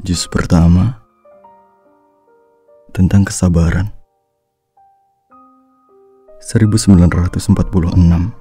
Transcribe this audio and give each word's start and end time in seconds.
Juz 0.00 0.24
pertama 0.32 0.96
tentang 2.88 3.20
kesabaran. 3.20 3.92
1946 6.40 7.52
1960 7.52 8.32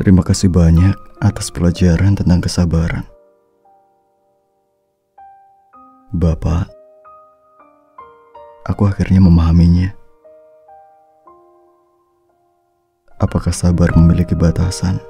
Terima 0.00 0.24
kasih 0.24 0.48
banyak 0.48 0.96
atas 1.20 1.52
pelajaran 1.52 2.16
tentang 2.16 2.40
kesabaran. 2.40 3.04
Bapak, 6.16 6.64
aku 8.64 8.88
akhirnya 8.88 9.20
memahaminya. 9.20 10.07
Apakah 13.18 13.50
sabar 13.50 13.90
memiliki 13.98 14.38
batasan? 14.38 15.02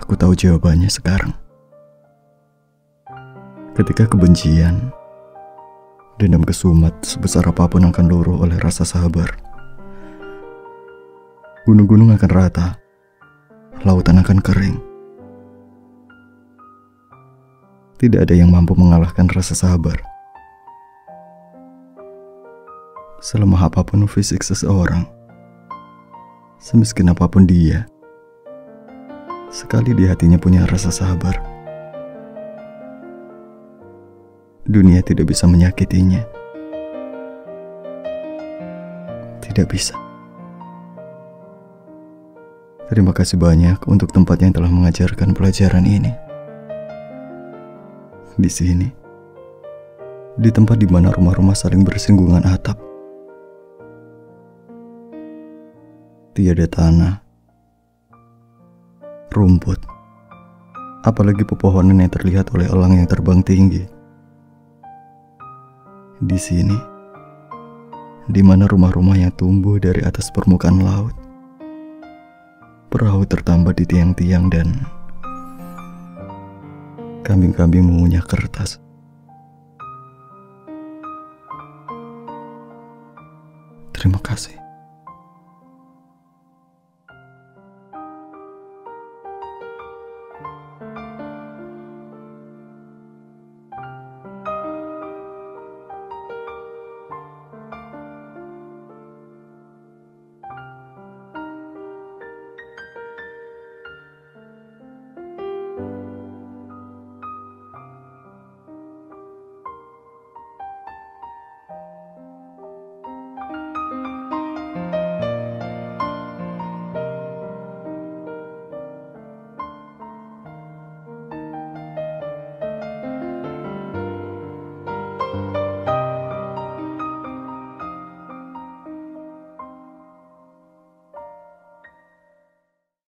Aku 0.00 0.16
tahu 0.16 0.32
jawabannya 0.32 0.88
sekarang. 0.88 1.36
Ketika 3.76 4.08
kebencian, 4.08 4.88
dendam 6.16 6.40
kesumat 6.40 6.96
sebesar 7.04 7.44
apa 7.44 7.68
pun 7.68 7.84
akan 7.84 8.06
luruh 8.08 8.40
oleh 8.48 8.56
rasa 8.64 8.88
sabar. 8.88 9.28
Gunung-gunung 11.68 12.16
akan 12.16 12.30
rata, 12.32 12.80
lautan 13.84 14.24
akan 14.24 14.40
kering. 14.40 14.80
Tidak 18.00 18.24
ada 18.24 18.32
yang 18.32 18.48
mampu 18.48 18.72
mengalahkan 18.72 19.28
rasa 19.28 19.52
sabar. 19.52 20.00
Selemah 23.20 23.68
apa 23.68 23.84
pun 23.84 24.08
fisik 24.08 24.40
seseorang, 24.40 25.17
semiskin 26.58 27.06
apa 27.10 27.30
pun 27.30 27.46
dia, 27.46 27.86
sekali 29.48 29.94
di 29.94 30.04
hatinya 30.10 30.36
punya 30.36 30.66
rasa 30.66 30.90
sabar. 30.90 31.38
Dunia 34.68 35.00
tidak 35.00 35.32
bisa 35.32 35.48
menyakitinya. 35.48 36.20
Tidak 39.40 39.64
bisa. 39.64 39.96
Terima 42.92 43.16
kasih 43.16 43.40
banyak 43.40 43.80
untuk 43.88 44.12
tempat 44.12 44.44
yang 44.44 44.52
telah 44.52 44.68
mengajarkan 44.68 45.32
pelajaran 45.32 45.88
ini. 45.88 46.12
Di 48.36 48.50
sini, 48.52 48.88
di 50.36 50.50
tempat 50.52 50.78
di 50.78 50.86
mana 50.86 51.10
rumah-rumah 51.16 51.56
saling 51.56 51.82
bersinggungan 51.82 52.44
atap, 52.44 52.76
tiada 56.38 56.70
tanah, 56.70 57.18
rumput, 59.34 59.82
apalagi 61.02 61.42
pepohonan 61.42 61.98
yang 61.98 62.14
terlihat 62.14 62.54
oleh 62.54 62.70
elang 62.70 62.94
yang 62.94 63.10
terbang 63.10 63.42
tinggi. 63.42 63.82
Di 66.22 66.38
sini, 66.38 66.78
di 68.30 68.38
mana 68.46 68.70
rumah-rumah 68.70 69.18
yang 69.18 69.34
tumbuh 69.34 69.82
dari 69.82 69.98
atas 70.06 70.30
permukaan 70.30 70.78
laut, 70.78 71.10
perahu 72.86 73.26
tertambat 73.26 73.82
di 73.82 73.90
tiang-tiang 73.90 74.46
dan 74.46 74.78
kambing-kambing 77.26 77.82
mengunyah 77.82 78.22
kertas. 78.22 78.78
Terima 83.90 84.22
kasih. 84.22 84.67